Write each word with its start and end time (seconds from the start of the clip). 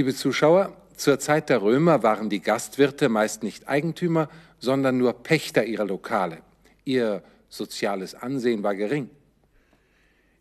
Liebe 0.00 0.14
Zuschauer, 0.14 0.74
zur 0.96 1.18
Zeit 1.18 1.50
der 1.50 1.60
Römer 1.60 2.02
waren 2.02 2.30
die 2.30 2.40
Gastwirte 2.40 3.10
meist 3.10 3.42
nicht 3.42 3.68
Eigentümer, 3.68 4.30
sondern 4.58 4.96
nur 4.96 5.12
Pächter 5.12 5.66
ihrer 5.66 5.84
Lokale. 5.84 6.38
Ihr 6.86 7.22
soziales 7.50 8.14
Ansehen 8.14 8.62
war 8.62 8.74
gering. 8.74 9.10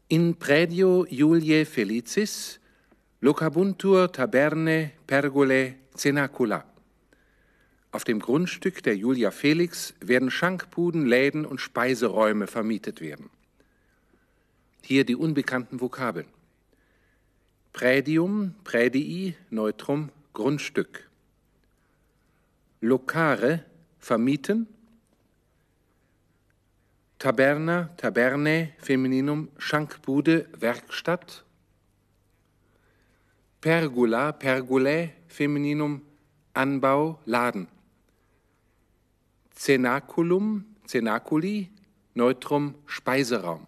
In 0.07 0.37
praedio 0.37 1.05
Juliae 1.09 1.65
Felicis 1.65 2.61
locabuntur 3.19 4.09
taberne 4.13 4.91
pergole 5.05 5.75
cenacula. 5.93 6.63
Auf 7.91 8.05
dem 8.05 8.21
Grundstück 8.21 8.81
der 8.83 8.95
Julia 8.95 9.29
Felix 9.29 9.93
werden 9.99 10.31
Schankbuden, 10.31 11.05
Läden 11.05 11.45
und 11.45 11.59
Speiseräume 11.59 12.47
vermietet 12.47 13.01
werden. 13.01 13.29
Hier 14.83 15.03
die 15.03 15.17
unbekannten 15.17 15.81
Vokabeln. 15.81 16.27
Prädium, 17.73 18.55
Prädii, 18.63 19.35
Neutrum, 19.49 20.09
Grundstück. 20.33 21.09
Locare, 22.81 23.65
vermieten. 23.99 24.67
Taberna, 27.19 27.89
Taberne, 27.97 28.73
Femininum, 28.79 29.49
Schankbude, 29.57 30.47
Werkstatt. 30.57 31.43
Pergula, 33.61 34.31
Pergulae, 34.31 35.11
Femininum, 35.27 36.01
Anbau, 36.53 37.19
Laden. 37.25 37.67
Cenaculum, 39.53 40.63
Cenaculi, 40.87 41.69
Neutrum, 42.13 42.75
Speiseraum. 42.85 43.67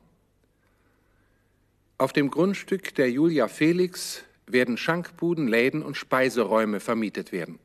Auf 2.01 2.13
dem 2.13 2.31
Grundstück 2.31 2.95
der 2.95 3.11
Julia 3.11 3.47
Felix 3.47 4.23
werden 4.47 4.75
Schankbuden, 4.75 5.47
Läden 5.47 5.83
und 5.83 5.95
Speiseräume 5.95 6.79
vermietet 6.79 7.31
werden. 7.31 7.59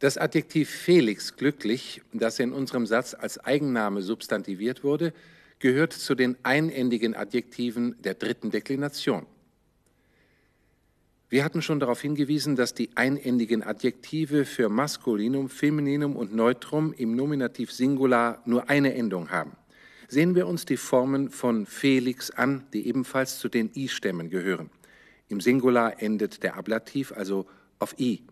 Das 0.00 0.18
Adjektiv 0.18 0.68
Felix 0.68 1.34
glücklich, 1.34 2.02
das 2.12 2.40
in 2.40 2.52
unserem 2.52 2.84
Satz 2.84 3.14
als 3.14 3.38
Eigenname 3.38 4.02
substantiviert 4.02 4.84
wurde, 4.84 5.14
gehört 5.60 5.94
zu 5.94 6.14
den 6.14 6.36
einendigen 6.42 7.16
Adjektiven 7.16 7.96
der 8.02 8.12
dritten 8.12 8.50
Deklination. 8.50 9.24
Wir 11.30 11.42
hatten 11.42 11.62
schon 11.62 11.80
darauf 11.80 12.02
hingewiesen, 12.02 12.54
dass 12.54 12.74
die 12.74 12.90
einendigen 12.96 13.62
Adjektive 13.62 14.44
für 14.44 14.68
Maskulinum, 14.68 15.48
Femininum 15.48 16.16
und 16.16 16.34
Neutrum 16.34 16.92
im 16.92 17.16
Nominativ 17.16 17.72
Singular 17.72 18.42
nur 18.44 18.68
eine 18.68 18.92
Endung 18.92 19.30
haben. 19.30 19.52
Sehen 20.08 20.34
wir 20.34 20.46
uns 20.46 20.64
die 20.64 20.78
Formen 20.78 21.30
von 21.30 21.66
Felix 21.66 22.30
an, 22.30 22.66
die 22.72 22.86
ebenfalls 22.86 23.38
zu 23.38 23.48
den 23.48 23.70
I-Stämmen 23.74 24.30
gehören. 24.30 24.70
Im 25.28 25.42
Singular 25.42 26.02
endet 26.02 26.42
der 26.42 26.56
Ablativ 26.56 27.12
also 27.12 27.46
auf 27.78 27.94
I. 27.98 28.22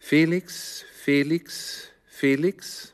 Felix, 0.00 0.84
Felix, 1.04 1.90
Felix, 2.08 2.92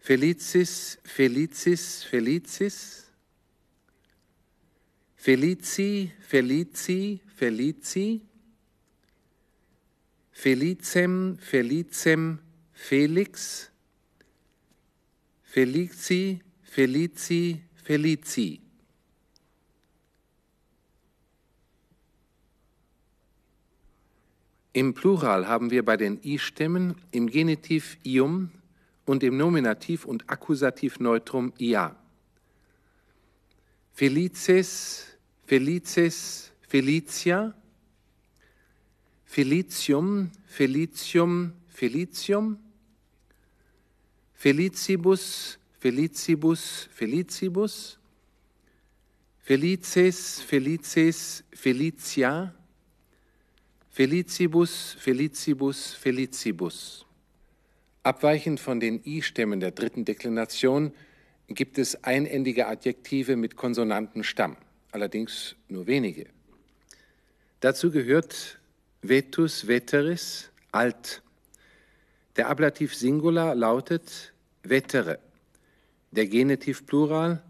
Felicis, 0.00 0.98
Felicis, 1.04 2.04
Felicis, 2.04 3.04
Felici, 5.16 6.12
Felici, 6.20 7.20
Felici, 7.36 8.22
Felicem, 10.30 11.36
Felicem, 11.38 12.38
Felix, 12.72 13.67
Felici, 15.50 16.40
Felici, 16.62 17.62
Felici. 17.82 18.60
Im 24.74 24.92
Plural 24.92 25.48
haben 25.48 25.70
wir 25.70 25.86
bei 25.86 25.96
den 25.96 26.22
I-Stämmen 26.22 26.96
im 27.12 27.30
Genitiv 27.30 27.96
ium 28.04 28.50
und 29.06 29.22
im 29.22 29.38
Nominativ 29.38 30.04
und 30.04 30.28
Akkusativ 30.28 31.00
Neutrum 31.00 31.54
ia. 31.56 31.96
Felices, 33.94 35.06
Felices, 35.46 36.52
Felicia, 36.60 37.54
Felicium, 39.24 40.30
Felicium, 40.46 41.54
Felicium, 41.68 42.58
Felicibus, 44.38 45.58
Felicibus, 45.80 46.88
Felicibus, 46.92 47.98
Felices, 49.40 50.40
Felices, 50.42 51.42
Felicia, 51.52 52.54
Felicibus, 53.90 54.96
Felicibus, 55.00 55.94
Felicibus. 55.94 57.04
Abweichend 58.04 58.60
von 58.60 58.78
den 58.78 59.00
I-Stämmen 59.04 59.58
der 59.58 59.72
dritten 59.72 60.04
Deklination 60.04 60.92
gibt 61.48 61.76
es 61.76 62.04
einendige 62.04 62.68
Adjektive 62.68 63.34
mit 63.34 63.56
Konsonantenstamm, 63.56 64.56
allerdings 64.92 65.56
nur 65.68 65.88
wenige. 65.88 66.26
Dazu 67.58 67.90
gehört 67.90 68.60
vetus, 69.02 69.66
veteris, 69.66 70.52
alt. 70.70 71.22
Der 72.38 72.48
Ablativ 72.48 72.94
Singular 72.94 73.56
lautet 73.56 74.32
vetere, 74.62 75.18
der 76.12 76.28
Genitiv 76.28 76.86
Plural 76.86 77.42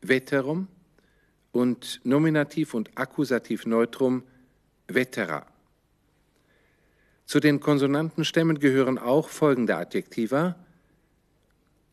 veterum 0.00 0.68
und 1.50 2.00
Nominativ 2.04 2.72
und 2.72 2.96
Akkusativ 2.96 3.66
Neutrum 3.66 4.22
vetera. 4.86 5.44
Zu 7.26 7.40
den 7.40 7.58
Konsonantenstämmen 7.58 8.60
gehören 8.60 8.96
auch 8.96 9.28
folgende 9.28 9.74
Adjektiva: 9.74 10.54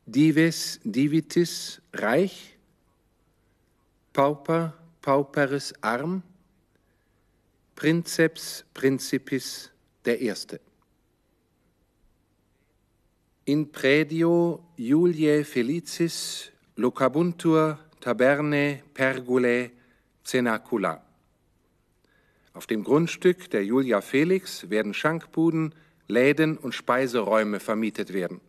dives, 0.05 0.79
divitis, 0.83 1.81
reich, 1.93 2.59
pauper, 4.13 4.77
pauperis, 5.01 5.73
arm, 5.81 6.21
princeps, 7.75 8.65
principis, 8.75 9.71
der 10.05 10.21
Erste. 10.21 10.59
In 13.47 13.71
praedio 13.71 14.63
Juliae 14.75 15.43
felicis 15.43 16.51
locabuntur 16.77 17.77
taberne 18.01 18.81
pergulae 18.91 19.69
cenacula. 20.23 21.03
Auf 22.55 22.65
dem 22.65 22.83
Grundstück 22.83 23.51
der 23.51 23.63
Julia 23.63 24.01
Felix 24.01 24.67
werden 24.71 24.95
Schankbuden, 24.95 25.75
Läden 26.07 26.57
und 26.57 26.73
Speiseräume 26.73 27.59
vermietet 27.59 28.13
werden. 28.13 28.41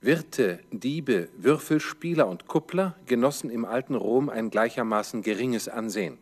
Wirte, 0.00 0.58
Diebe, 0.72 1.28
Würfelspieler 1.36 2.26
und 2.26 2.48
Kuppler 2.48 2.96
genossen 3.06 3.50
im 3.50 3.64
alten 3.64 3.94
Rom 3.94 4.28
ein 4.28 4.50
gleichermaßen 4.50 5.22
geringes 5.22 5.68
Ansehen. 5.68 6.18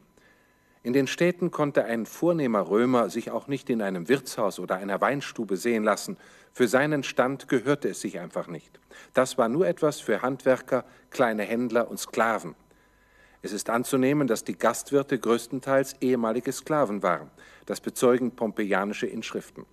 In 0.86 0.92
den 0.92 1.08
Städten 1.08 1.50
konnte 1.50 1.84
ein 1.84 2.06
vornehmer 2.06 2.68
Römer 2.70 3.10
sich 3.10 3.32
auch 3.32 3.48
nicht 3.48 3.68
in 3.70 3.82
einem 3.82 4.08
Wirtshaus 4.08 4.60
oder 4.60 4.76
einer 4.76 5.00
Weinstube 5.00 5.56
sehen 5.56 5.82
lassen. 5.82 6.16
Für 6.52 6.68
seinen 6.68 7.02
Stand 7.02 7.48
gehörte 7.48 7.88
es 7.88 8.00
sich 8.00 8.20
einfach 8.20 8.46
nicht. 8.46 8.78
Das 9.12 9.36
war 9.36 9.48
nur 9.48 9.66
etwas 9.66 9.98
für 9.98 10.22
Handwerker, 10.22 10.84
kleine 11.10 11.42
Händler 11.42 11.90
und 11.90 11.98
Sklaven. 11.98 12.54
Es 13.42 13.50
ist 13.50 13.68
anzunehmen, 13.68 14.28
dass 14.28 14.44
die 14.44 14.56
Gastwirte 14.56 15.18
größtenteils 15.18 15.96
ehemalige 16.00 16.52
Sklaven 16.52 17.02
waren. 17.02 17.32
Das 17.66 17.80
bezeugen 17.80 18.36
pompeianische 18.36 19.08
Inschriften. 19.08 19.66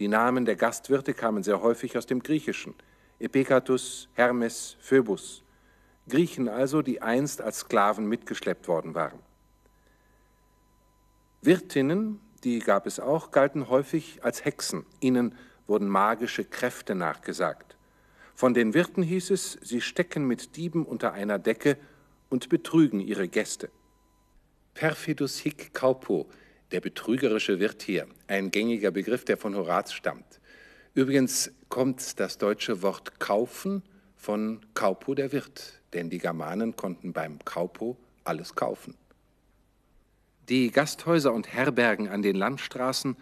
Die 0.00 0.08
Namen 0.08 0.46
der 0.46 0.56
Gastwirte 0.56 1.14
kamen 1.14 1.44
sehr 1.44 1.62
häufig 1.62 1.96
aus 1.96 2.06
dem 2.06 2.24
Griechischen. 2.24 2.74
Epekatus, 3.20 4.08
Hermes, 4.14 4.76
Phoebus. 4.80 5.44
Griechen 6.08 6.48
also, 6.48 6.82
die 6.82 7.02
einst 7.02 7.40
als 7.40 7.60
Sklaven 7.60 8.08
mitgeschleppt 8.08 8.66
worden 8.66 8.96
waren. 8.96 9.20
Wirtinnen, 11.42 12.20
die 12.44 12.58
gab 12.58 12.86
es 12.86 13.00
auch, 13.00 13.30
galten 13.30 13.68
häufig 13.68 14.20
als 14.22 14.44
Hexen. 14.44 14.86
Ihnen 15.00 15.34
wurden 15.66 15.88
magische 15.88 16.44
Kräfte 16.44 16.94
nachgesagt. 16.94 17.76
Von 18.34 18.54
den 18.54 18.74
Wirten 18.74 19.02
hieß 19.02 19.30
es, 19.30 19.58
sie 19.62 19.80
stecken 19.80 20.26
mit 20.26 20.56
Dieben 20.56 20.84
unter 20.84 21.12
einer 21.12 21.38
Decke 21.38 21.78
und 22.28 22.48
betrügen 22.48 23.00
ihre 23.00 23.28
Gäste. 23.28 23.70
Perfidus 24.74 25.38
hic 25.38 25.72
caupo, 25.72 26.28
der 26.70 26.80
betrügerische 26.80 27.60
Wirt 27.60 27.82
hier, 27.82 28.06
ein 28.26 28.50
gängiger 28.50 28.90
Begriff, 28.90 29.24
der 29.24 29.36
von 29.36 29.54
Horaz 29.54 29.92
stammt. 29.92 30.40
Übrigens 30.94 31.50
kommt 31.68 32.20
das 32.20 32.38
deutsche 32.38 32.82
Wort 32.82 33.18
kaufen 33.20 33.82
von 34.16 34.60
Kaupo 34.74 35.14
der 35.14 35.32
Wirt, 35.32 35.80
denn 35.92 36.10
die 36.10 36.18
Germanen 36.18 36.76
konnten 36.76 37.12
beim 37.12 37.38
Kaupo 37.44 37.96
alles 38.24 38.54
kaufen. 38.54 38.94
Die 40.48 40.70
Gasthäuser 40.70 41.32
und 41.32 41.52
Herbergen 41.52 42.08
an 42.08 42.22
den 42.22 42.36
Landstraßen 42.36 43.16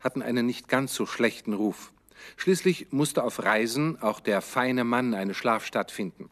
hatten 0.00 0.22
einen 0.22 0.46
nicht 0.46 0.68
ganz 0.68 0.94
so 0.94 1.04
schlechten 1.04 1.52
Ruf. 1.52 1.92
Schließlich 2.36 2.90
musste 2.90 3.22
auf 3.22 3.42
Reisen 3.42 4.00
auch 4.00 4.20
der 4.20 4.40
feine 4.40 4.84
Mann 4.84 5.14
eine 5.14 5.34
Schlafstatt 5.34 5.90
finden. 5.90 6.30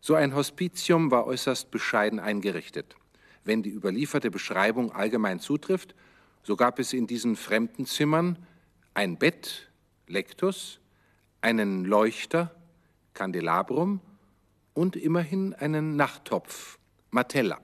So 0.00 0.14
ein 0.14 0.34
Hospitium 0.34 1.10
war 1.10 1.26
äußerst 1.26 1.70
bescheiden 1.70 2.20
eingerichtet. 2.20 2.94
wenn 3.44 3.62
die 3.62 3.70
überlieferte 3.70 4.30
Beschreibung 4.30 4.92
allgemein 4.92 5.40
zutrifft, 5.40 5.94
so 6.42 6.54
gab 6.54 6.78
es 6.78 6.92
in 6.92 7.06
diesen 7.06 7.34
fremden 7.34 7.86
Zimmern 7.86 8.36
ein 8.92 9.16
Bett, 9.16 9.70
Lectus, 10.06 10.80
einen 11.40 11.86
Leuchter, 11.86 12.54
Candelabrum 13.14 14.00
und 14.74 14.96
immerhin 14.96 15.54
einen 15.54 15.96
Nachttopf, 15.96 16.78
Matella. 17.10 17.58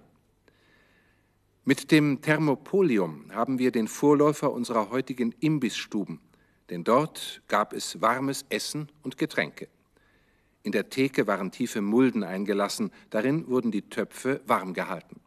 Mit 1.67 1.91
dem 1.91 2.21
Thermopolium 2.21 3.33
haben 3.33 3.59
wir 3.59 3.73
den 3.73 3.89
Vorläufer 3.89 4.53
unserer 4.53 4.91
heutigen 4.91 5.33
Imbissstuben, 5.41 6.21
denn 6.69 6.85
dort 6.85 7.41
gab 7.49 7.73
es 7.73 8.03
warmes 8.03 8.45
Essen 8.51 8.91
und 9.03 9.17
Getränke. 9.17 9.69
In 10.63 10.73
der 10.73 10.91
Theke 10.91 11.27
waren 11.27 11.51
tiefe 11.51 11.81
Mulden 11.81 12.23
eingelassen, 12.23 12.91
darin 13.09 13.49
wurden 13.49 13.71
die 13.71 13.89
Töpfe 13.89 14.43
warm 14.47 14.75
gehalten. 14.75 15.21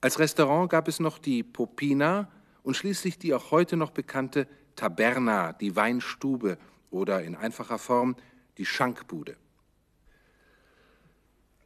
Als 0.00 0.18
Restaurant 0.18 0.68
gab 0.70 0.88
es 0.88 0.98
noch 0.98 1.18
die 1.18 1.44
Popina 1.44 2.28
und 2.64 2.76
schließlich 2.76 3.20
die 3.20 3.34
auch 3.34 3.52
heute 3.52 3.76
noch 3.76 3.92
bekannte 3.92 4.48
Taberna, 4.74 5.52
die 5.52 5.76
Weinstube 5.76 6.58
oder 6.90 7.22
in 7.22 7.36
einfacher 7.36 7.78
Form 7.78 8.16
die 8.58 8.66
Schankbude. 8.66 9.36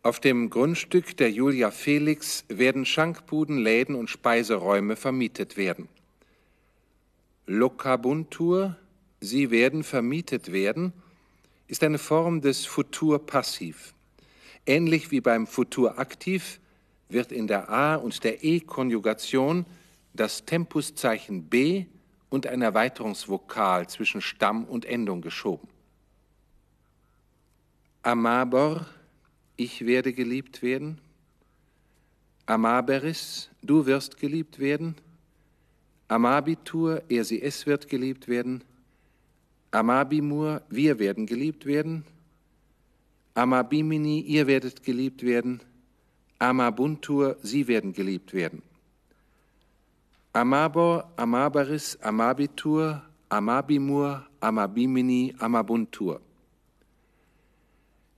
Auf 0.06 0.20
dem 0.20 0.50
Grundstück 0.50 1.17
der 1.17 1.32
Julia 1.32 1.73
Felix 1.73 2.44
werden 2.47 2.85
Schankbuden, 2.87 3.58
Läden 3.58 3.97
und 3.97 4.08
Speiseräume 4.08 4.94
vermietet 4.94 5.56
werden. 5.56 5.88
Lokabuntur, 7.47 8.76
sie 9.20 9.50
werden 9.50 9.82
vermietet 9.82 10.53
werden, 10.53 10.93
ist 11.67 11.82
eine 11.82 11.99
Form 11.99 12.41
des 12.41 12.67
Futur 12.67 13.26
passiv. 13.26 13.94
Ähnlich 14.64 15.11
wie 15.11 15.20
beim 15.20 15.49
Futur 15.49 15.99
aktiv 15.99 16.61
wird 17.08 17.32
in 17.32 17.49
der 17.49 17.69
A- 17.69 17.97
und 17.97 18.23
der 18.23 18.44
E-Konjugation 18.44 19.67
das 20.14 20.44
Tempuszeichen 20.44 21.49
B 21.49 21.87
und 22.29 22.47
ein 22.47 22.62
Erweiterungsvokal 22.62 23.88
zwischen 23.88 24.20
Stamm 24.20 24.67
und 24.67 24.85
Endung 24.85 25.20
geschoben. 25.20 25.67
Amabor 28.05 28.87
ich 29.56 29.87
werde 29.87 30.12
geliebt 30.12 30.62
werden. 30.62 30.99
Amaberis, 32.47 33.50
du 33.62 33.87
wirst 33.87 34.19
geliebt 34.19 34.58
werden. 34.58 34.94
Amabitur, 36.08 37.03
er 37.08 37.25
sie 37.25 37.43
es 37.43 37.67
wird 37.67 37.88
geliebt 37.88 38.29
werden. 38.29 38.62
Amabimur, 39.70 40.62
wir 40.69 40.99
werden 40.99 41.26
geliebt 41.26 41.67
werden. 41.67 42.05
Amabimini, 43.35 44.20
ihr 44.20 44.47
werdet 44.47 44.82
geliebt 44.82 45.23
werden. 45.23 45.61
Amabuntur, 46.38 47.37
sie 47.43 47.67
werden 47.67 47.93
geliebt 47.93 48.32
werden. 48.32 48.62
Amabor, 50.32 51.11
Amabaris, 51.17 51.99
Amabitur, 52.03 53.03
Amabimur, 53.29 54.26
Amabimini, 54.41 55.35
Amabuntur. 55.38 56.20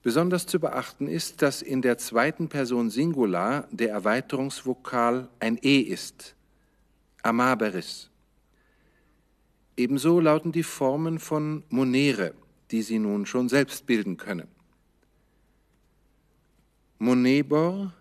Besonders 0.02 0.46
zu 0.46 0.60
beachten 0.60 1.08
ist, 1.08 1.42
dass 1.42 1.60
in 1.60 1.82
der 1.82 1.98
zweiten 1.98 2.48
Person 2.48 2.90
Singular 2.90 3.66
der 3.70 3.90
Erweiterungsvokal 3.90 5.28
ein 5.40 5.58
E 5.62 5.80
ist, 5.80 6.36
amaberis. 7.22 8.08
Ebenso 9.76 10.20
lauten 10.20 10.52
die 10.52 10.62
Formen 10.62 11.18
von 11.18 11.62
monere, 11.68 12.34
die 12.70 12.82
Sie 12.82 12.98
nun 12.98 13.26
schon 13.26 13.48
selbst 13.48 13.86
bilden 13.86 14.16
können. 14.16 14.48
Monebor, 16.98 17.92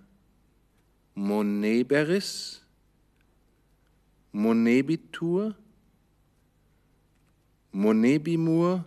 moneberis, 1.14 2.64
monebitur, 4.32 5.56
monebimur, 7.72 8.86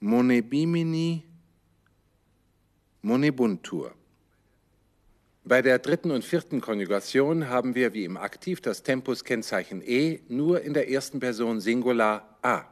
Monebimini 0.00 1.22
Monebuntur. 3.02 3.94
Bei 5.44 5.62
der 5.62 5.78
dritten 5.78 6.10
und 6.10 6.24
vierten 6.24 6.60
Konjugation 6.60 7.48
haben 7.48 7.76
wir 7.76 7.94
wie 7.94 8.04
im 8.04 8.16
Aktiv 8.16 8.60
das 8.60 8.82
Tempuskennzeichen 8.82 9.80
e 9.80 10.20
nur 10.28 10.60
in 10.62 10.74
der 10.74 10.90
ersten 10.90 11.20
Person 11.20 11.60
Singular 11.60 12.36
a. 12.42 12.64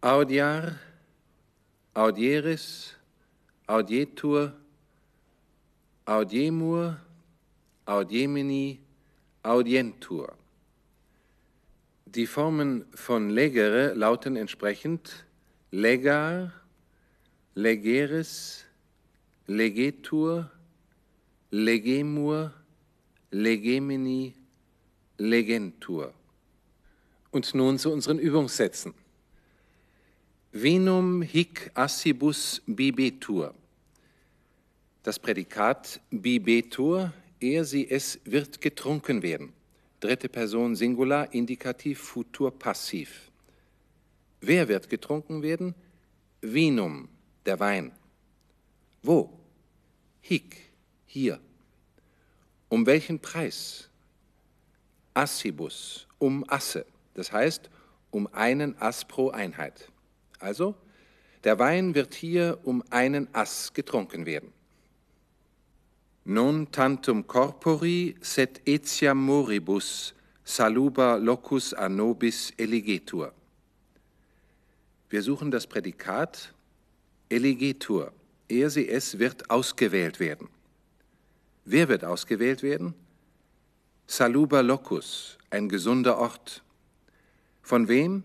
Audiar, 0.00 0.78
audieris, 1.92 2.94
audietur, 3.66 4.54
audiemur, 6.06 6.96
audiemini, 7.84 8.80
audientur. 9.42 10.34
Die 12.06 12.26
Formen 12.26 12.86
von 12.94 13.28
legere 13.28 13.92
lauten 13.92 14.36
entsprechend 14.36 15.26
legar, 15.70 16.52
legeris, 17.54 18.64
legetur, 19.46 20.50
legemur, 21.50 22.52
legemini, 23.30 24.34
legentur. 25.18 26.12
Und 27.30 27.54
nun 27.54 27.78
zu 27.78 27.92
unseren 27.92 28.18
Übungssätzen. 28.18 28.94
Vinum 30.52 31.22
hic 31.22 31.70
assibus 31.74 32.62
bibetur. 32.66 33.54
Das 35.02 35.18
Prädikat 35.18 36.00
bibetur, 36.10 37.12
er 37.38 37.64
sie 37.64 37.88
es 37.88 38.18
wird 38.24 38.60
getrunken 38.60 39.22
werden. 39.22 39.52
Dritte 40.00 40.28
Person 40.28 40.74
Singular, 40.74 41.32
Indikativ, 41.32 42.00
Futur, 42.00 42.50
Passiv. 42.58 43.30
Wer 44.40 44.68
wird 44.68 44.88
getrunken 44.88 45.42
werden? 45.42 45.74
Vinum, 46.40 47.08
der 47.44 47.58
Wein. 47.60 47.92
Wo? 49.02 49.38
Hic, 50.20 50.56
hier. 51.06 51.40
Um 52.68 52.86
welchen 52.86 53.20
Preis? 53.20 53.88
Assibus, 55.14 56.06
um 56.18 56.44
Asse, 56.48 56.84
das 57.14 57.32
heißt 57.32 57.70
um 58.10 58.26
einen 58.32 58.76
Ass 58.80 59.04
pro 59.04 59.30
Einheit. 59.30 59.90
Also, 60.38 60.74
der 61.44 61.58
Wein 61.58 61.94
wird 61.94 62.14
hier 62.14 62.58
um 62.64 62.82
einen 62.90 63.28
Ass 63.34 63.72
getrunken 63.72 64.26
werden. 64.26 64.52
Non 66.24 66.72
tantum 66.72 67.26
corpori 67.26 68.16
sed 68.20 68.60
etiam 68.66 69.24
moribus 69.24 70.12
saluba 70.44 71.14
locus 71.14 71.72
a 71.72 71.88
nobis 71.88 72.52
eligetur. 72.58 73.32
Wir 75.08 75.22
suchen 75.22 75.50
das 75.50 75.66
Prädikat 75.66 76.52
Elegetur. 77.28 78.12
Er, 78.48 78.70
sie, 78.70 78.88
es 78.88 79.18
wird 79.18 79.50
ausgewählt 79.50 80.20
werden. 80.20 80.48
Wer 81.64 81.88
wird 81.88 82.04
ausgewählt 82.04 82.62
werden? 82.62 82.94
Saluba 84.06 84.60
locus, 84.60 85.38
ein 85.50 85.68
gesunder 85.68 86.18
Ort. 86.18 86.62
Von 87.62 87.88
wem? 87.88 88.22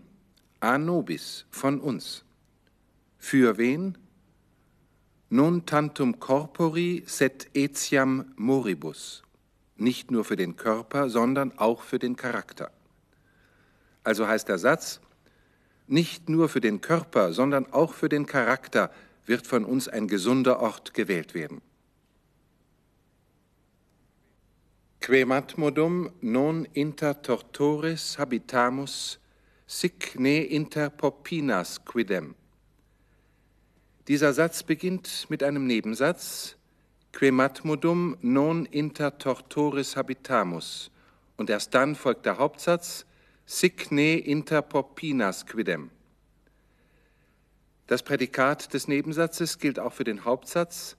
Anobis, 0.60 1.44
von 1.50 1.80
uns. 1.80 2.24
Für 3.18 3.58
wen? 3.58 3.98
Non 5.28 5.66
tantum 5.66 6.20
corpori 6.20 7.04
sed 7.06 7.48
etiam 7.54 8.32
moribus. 8.36 9.22
Nicht 9.76 10.10
nur 10.10 10.24
für 10.24 10.36
den 10.36 10.56
Körper, 10.56 11.08
sondern 11.08 11.58
auch 11.58 11.82
für 11.82 11.98
den 11.98 12.14
Charakter. 12.14 12.70
Also 14.04 14.28
heißt 14.28 14.48
der 14.48 14.58
Satz, 14.58 15.00
nicht 15.92 16.30
nur 16.30 16.48
für 16.48 16.62
den 16.62 16.80
Körper, 16.80 17.34
sondern 17.34 17.70
auch 17.70 17.92
für 17.92 18.08
den 18.08 18.24
Charakter 18.24 18.90
wird 19.26 19.46
von 19.46 19.64
uns 19.64 19.88
ein 19.88 20.08
gesunder 20.08 20.60
Ort 20.60 20.94
gewählt 20.94 21.34
werden. 21.34 21.60
Quematmodum 25.00 26.10
non 26.22 26.64
inter 26.72 27.20
tortores 27.20 28.18
habitamus, 28.18 29.20
sic 29.66 30.18
ne 30.18 30.42
inter 30.42 30.88
popinas 30.88 31.84
quidem. 31.84 32.36
Dieser 34.08 34.32
Satz 34.32 34.62
beginnt 34.62 35.26
mit 35.28 35.42
einem 35.42 35.66
Nebensatz, 35.66 36.56
Quematmodum 37.12 38.16
non 38.22 38.64
inter 38.64 39.18
tortores 39.18 39.96
habitamus, 39.96 40.90
und 41.36 41.50
erst 41.50 41.74
dann 41.74 41.94
folgt 41.96 42.24
der 42.24 42.38
Hauptsatz, 42.38 43.04
sic 43.46 43.90
ne 43.90 44.18
inter 44.18 44.62
popinas 44.62 45.46
quidem. 45.46 45.90
Das 47.86 48.02
Prädikat 48.02 48.72
des 48.72 48.88
Nebensatzes 48.88 49.58
gilt 49.58 49.78
auch 49.78 49.92
für 49.92 50.04
den 50.04 50.24
Hauptsatz 50.24 50.96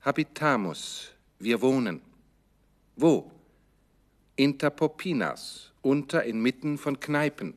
habitamus, 0.00 1.12
wir 1.38 1.60
wohnen. 1.60 2.00
Wo? 2.96 3.30
Inter 4.36 4.70
popinas, 4.70 5.72
unter 5.82 6.24
inmitten 6.24 6.78
von 6.78 6.98
Kneipen. 6.98 7.54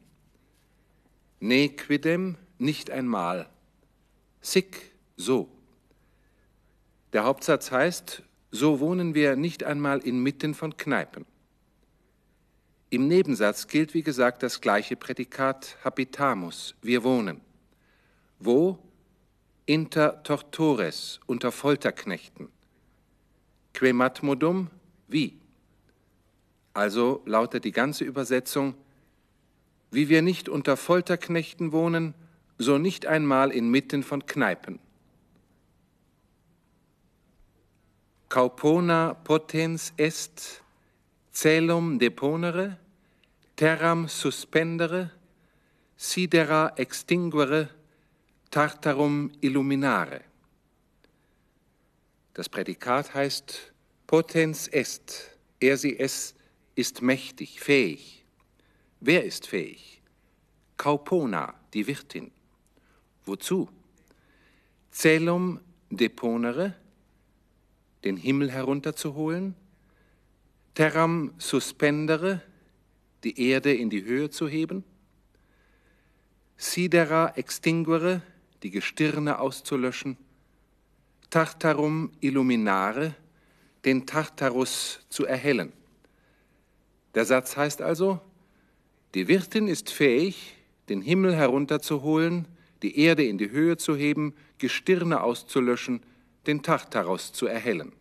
Ne 1.40 1.70
quidem, 1.70 2.36
nicht 2.58 2.92
einmal. 2.92 3.50
Sic, 4.42 4.92
so. 5.16 5.50
Der 7.14 7.24
Hauptsatz 7.24 7.72
heißt, 7.72 8.24
so 8.52 8.80
wohnen 8.80 9.16
wir 9.16 9.36
nicht 9.36 9.64
einmal 9.64 10.00
inmitten 10.00 10.54
von 10.54 10.76
Kneipen. 10.78 11.26
Im 12.94 13.08
Nebensatz 13.08 13.66
gilt, 13.66 13.96
wie 13.96 14.04
gesagt, 14.04 14.44
das 14.44 14.62
gleiche 14.62 14.96
Prädikat 14.96 15.78
habitamus, 15.84 16.76
wir 16.84 17.04
wohnen. 17.04 17.42
Wo? 18.38 18.78
Inter 19.66 20.22
tortores, 20.22 21.20
unter 21.26 21.52
Folterknechten. 21.52 22.50
Quematmodum, 23.74 24.70
wie? 25.08 25.40
Also 26.76 27.24
lautet 27.26 27.66
die 27.66 27.72
ganze 27.72 28.04
Übersetzung, 28.04 28.76
wie 29.90 30.08
wir 30.08 30.22
nicht 30.22 30.48
unter 30.48 30.78
Folterknechten 30.78 31.72
wohnen, 31.72 32.14
so 32.60 32.78
nicht 32.78 33.08
einmal 33.08 33.50
inmitten 33.50 34.04
von 34.04 34.28
Kneipen. 34.28 34.78
Caupona 38.30 39.16
potens 39.16 39.94
est, 39.98 40.63
celum 41.34 41.98
deponere, 42.00 42.78
terram 43.56 44.08
suspendere, 44.08 45.12
sidera 45.98 46.74
extinguere, 46.78 47.70
tartarum 48.52 49.32
illuminare. 49.42 50.22
Das 52.34 52.50
Prädikat 52.50 53.14
heißt 53.14 53.74
potens 54.08 54.68
est, 54.68 55.38
er 55.60 55.78
sie 55.78 56.00
es 56.00 56.36
ist 56.76 57.02
mächtig, 57.02 57.60
fähig. 57.60 58.26
Wer 59.00 59.24
ist 59.24 59.48
fähig? 59.48 60.02
Caupona, 60.78 61.54
die 61.74 61.86
Wirtin. 61.88 62.32
Wozu? 63.26 63.70
Celum 64.92 65.60
deponere, 65.90 66.76
den 68.04 68.18
Himmel 68.18 68.52
herunterzuholen, 68.52 69.56
terram 70.74 71.34
suspendere, 71.38 72.42
die 73.24 73.50
Erde 73.50 73.74
in 73.74 73.90
die 73.90 74.04
Höhe 74.04 74.30
zu 74.30 74.48
heben, 74.48 74.84
sidera 76.58 77.34
extinguere, 77.36 78.22
die 78.64 78.72
Gestirne 78.72 79.40
auszulöschen, 79.40 80.18
tartarum 81.30 82.12
illuminare, 82.22 83.16
den 83.86 84.06
Tartarus 84.06 85.02
zu 85.10 85.26
erhellen. 85.26 85.74
Der 87.16 87.26
Satz 87.26 87.58
heißt 87.58 87.82
also, 87.82 88.22
die 89.14 89.28
Wirtin 89.28 89.68
ist 89.68 89.92
fähig, 89.92 90.56
den 90.90 91.02
Himmel 91.02 91.36
herunterzuholen, 91.36 92.48
die 92.82 93.00
Erde 93.00 93.24
in 93.24 93.38
die 93.38 93.52
Höhe 93.52 93.78
zu 93.78 93.96
heben, 93.96 94.34
Gestirne 94.58 95.22
auszulöschen, 95.22 96.02
den 96.48 96.62
Tartarus 96.62 97.32
zu 97.32 97.46
erhellen. 97.46 97.94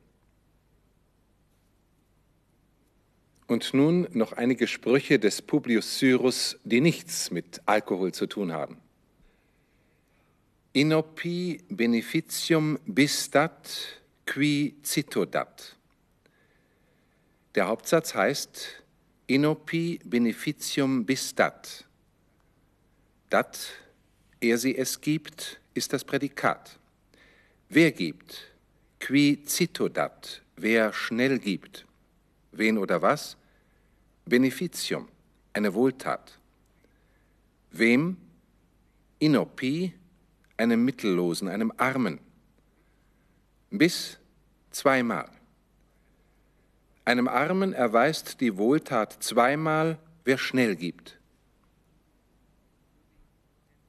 Und 3.52 3.75
nun 3.75 4.09
noch 4.12 4.32
einige 4.32 4.66
Sprüche 4.66 5.18
des 5.18 5.42
Publius 5.42 5.99
Cyrus, 5.99 6.56
die 6.64 6.80
nichts 6.80 7.30
mit 7.30 7.61
Alkohol 7.66 8.11
zu 8.12 8.26
tun 8.26 8.50
haben. 8.50 8.78
Inopi 10.73 11.61
beneficium 11.68 12.78
bistat 12.87 14.00
qui 14.25 14.76
citodat. 14.82 15.76
Der 17.54 17.66
Hauptsatz 17.66 18.14
heißt 18.14 18.82
Inopi 19.26 20.00
beneficium 20.02 21.04
bistat. 21.04 21.85
Dat, 23.28 23.68
er 24.40 24.56
sie 24.56 24.78
es 24.78 24.99
gibt, 24.99 25.61
ist 25.75 25.92
das 25.92 26.04
Prädikat. 26.04 26.78
Wer 27.68 27.92
gibt? 27.92 28.50
Qui 28.99 29.42
citodat, 29.44 30.40
wer 30.56 30.94
schnell 30.94 31.38
gibt. 31.38 31.85
Wen 32.52 32.78
oder 32.78 33.02
was? 33.02 33.37
Beneficium, 34.25 35.09
eine 35.52 35.75
Wohltat. 35.75 36.38
Wem? 37.71 38.17
Inopi, 39.19 39.93
einem 40.57 40.85
Mittellosen, 40.85 41.49
einem 41.49 41.73
Armen. 41.76 42.21
Bis 43.71 44.19
zweimal. 44.71 45.29
Einem 47.05 47.29
Armen 47.29 47.73
erweist 47.73 48.41
die 48.41 48.57
Wohltat 48.57 49.23
zweimal, 49.23 49.99
wer 50.25 50.38
schnell 50.38 50.76
gibt. 50.76 51.19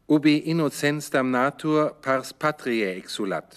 Ubi 0.08 0.38
innocens 0.38 1.10
damnatur 1.10 1.98
pars 2.02 2.34
patriae 2.34 2.96
exulat. 2.96 3.56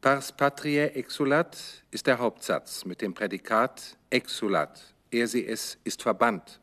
Pars 0.00 0.32
patriae 0.32 0.94
exulat 0.94 1.56
ist 1.90 2.06
der 2.06 2.18
Hauptsatz 2.18 2.84
mit 2.84 3.00
dem 3.00 3.12
Prädikat 3.12 3.97
exulat. 4.10 4.94
Er, 5.10 5.26
sie, 5.26 5.46
es 5.46 5.78
ist 5.84 6.02
verbannt. 6.02 6.60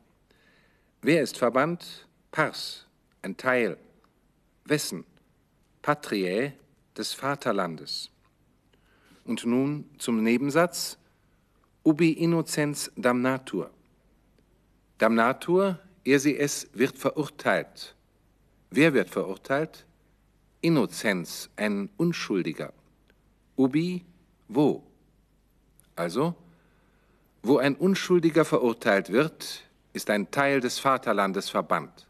Wer 1.02 1.22
ist 1.22 1.36
verbannt? 1.36 2.06
Pars, 2.30 2.86
ein 3.22 3.36
Teil. 3.36 3.76
Wessen? 4.64 5.04
Patriae, 5.82 6.52
des 6.96 7.12
Vaterlandes. 7.12 8.10
Und 9.24 9.44
nun 9.44 9.88
zum 9.98 10.22
Nebensatz. 10.22 10.98
Ubi 11.84 12.12
innocens 12.12 12.90
damnatur. 12.96 13.70
Damnatur, 14.98 15.78
er, 16.04 16.18
sie, 16.18 16.36
es 16.36 16.68
wird 16.72 16.98
verurteilt. 16.98 17.94
Wer 18.70 18.94
wird 18.94 19.10
verurteilt? 19.10 19.86
Innozenz, 20.60 21.48
ein 21.54 21.88
Unschuldiger. 21.96 22.72
Ubi, 23.56 24.04
wo? 24.48 24.82
Also, 25.94 26.34
wo 27.42 27.58
ein 27.58 27.76
Unschuldiger 27.76 28.44
verurteilt 28.44 29.10
wird, 29.10 29.62
ist 29.92 30.10
ein 30.10 30.30
Teil 30.30 30.60
des 30.60 30.78
Vaterlandes 30.78 31.48
verbannt. 31.48 32.06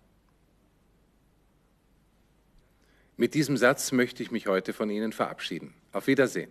Mit 3.16 3.34
diesem 3.34 3.56
Satz 3.56 3.92
möchte 3.92 4.22
ich 4.22 4.30
mich 4.30 4.46
heute 4.46 4.72
von 4.72 4.90
Ihnen 4.90 5.12
verabschieden. 5.12 5.72
Auf 5.92 6.06
Wiedersehen. 6.06 6.50